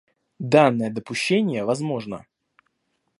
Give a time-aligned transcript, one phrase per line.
[0.39, 2.25] Данное допущение возможно.